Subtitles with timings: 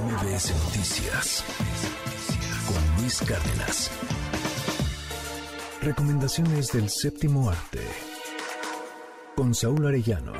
[0.00, 1.44] MBS Noticias
[2.66, 3.90] con Luis Cárdenas.
[5.82, 7.80] Recomendaciones del séptimo arte
[9.36, 10.32] con Saúl Arellano.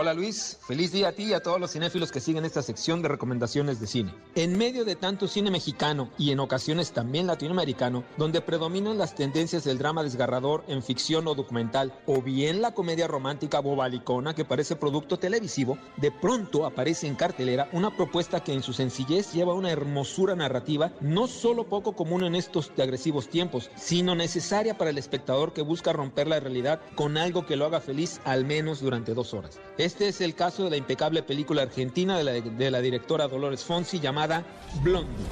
[0.00, 3.02] Hola Luis, feliz día a ti y a todos los cinéfilos que siguen esta sección
[3.02, 4.14] de recomendaciones de cine.
[4.36, 9.64] En medio de tanto cine mexicano y en ocasiones también latinoamericano, donde predominan las tendencias
[9.64, 14.76] del drama desgarrador en ficción o documental, o bien la comedia romántica bobalicona que parece
[14.76, 19.72] producto televisivo, de pronto aparece en cartelera una propuesta que en su sencillez lleva una
[19.72, 25.52] hermosura narrativa no solo poco común en estos agresivos tiempos, sino necesaria para el espectador
[25.52, 29.34] que busca romper la realidad con algo que lo haga feliz al menos durante dos
[29.34, 29.58] horas.
[29.88, 34.44] Este es el caso de la impecable película argentina de la, directora Dolores Fonsi llamada
[34.82, 35.24] Blondie.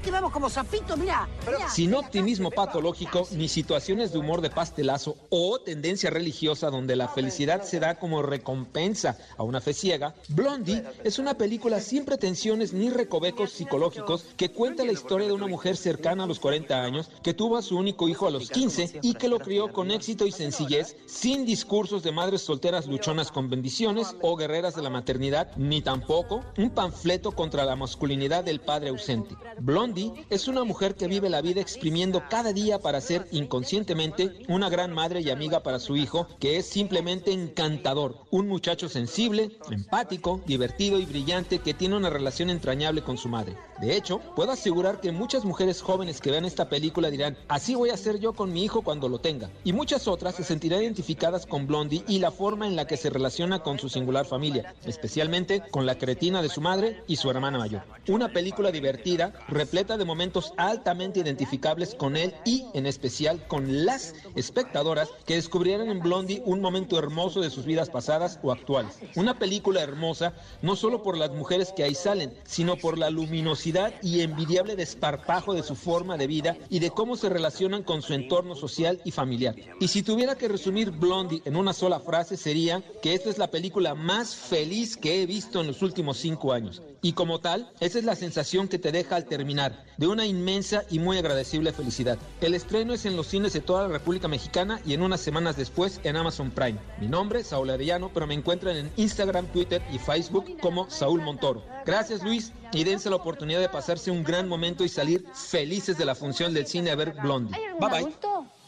[0.00, 0.98] ¿No ves que vamos como zapitos?
[0.98, 1.28] Mira.
[1.68, 7.62] Sin optimismo patológico, ni situaciones de humor de pastelazo o tendencia religiosa donde la felicidad
[7.64, 12.88] se da como recompensa a una fe ciega, Blondie es una película sin pretensiones ni
[12.88, 17.34] recovecos psicológicos que cuenta la historia de una mujer cercana a los 40 años que
[17.34, 20.32] tuvo a su único hijo a los 15 y que lo crió con éxito y
[20.32, 25.82] sencillez, sin discursos de madres solteras luchonas con bendiciones o guerreras de la maternidad, ni
[25.82, 29.36] tampoco un panfleto contra la masculinidad del padre ausente.
[29.58, 29.89] Blondie
[30.30, 34.92] es una mujer que vive la vida exprimiendo cada día para ser inconscientemente una gran
[34.92, 40.98] madre y amiga para su hijo, que es simplemente encantador, un muchacho sensible, empático, divertido
[40.98, 43.56] y brillante que tiene una relación entrañable con su madre.
[43.80, 47.90] De hecho, puedo asegurar que muchas mujeres jóvenes que vean esta película dirán, así voy
[47.90, 49.50] a ser yo con mi hijo cuando lo tenga.
[49.64, 53.10] Y muchas otras se sentirán identificadas con Blondie y la forma en la que se
[53.10, 57.58] relaciona con su singular familia, especialmente con la cretina de su madre y su hermana
[57.58, 57.82] mayor.
[58.08, 64.14] Una película divertida, repleta de momentos altamente identificables con él y en especial con las
[64.36, 68.98] espectadoras que descubrieran en Blondie un momento hermoso de sus vidas pasadas o actuales.
[69.16, 73.94] Una película hermosa no solo por las mujeres que ahí salen, sino por la luminosidad
[74.02, 78.12] y envidiable desparpajo de su forma de vida y de cómo se relacionan con su
[78.12, 79.54] entorno social y familiar.
[79.80, 83.50] Y si tuviera que resumir Blondie en una sola frase sería que esta es la
[83.50, 86.82] película más feliz que he visto en los últimos cinco años.
[87.02, 90.84] Y como tal, esa es la sensación que te deja al terminar, de una inmensa
[90.90, 92.18] y muy agradecible felicidad.
[92.40, 95.56] El estreno es en los cines de toda la República Mexicana y en unas semanas
[95.56, 96.78] después en Amazon Prime.
[97.00, 101.20] Mi nombre es Saúl Arellano, pero me encuentran en Instagram, Twitter y Facebook como Saúl
[101.20, 101.62] Montoro.
[101.84, 106.04] Gracias Luis y dense la oportunidad de pasarse un gran momento y salir felices de
[106.04, 107.58] la función del cine a ver Blondie.
[107.78, 108.14] Bye bye.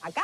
[0.02, 0.22] Acá.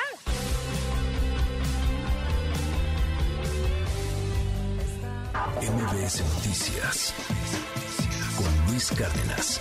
[5.61, 7.15] MBS Noticias
[8.37, 9.61] con Luis Cárdenas.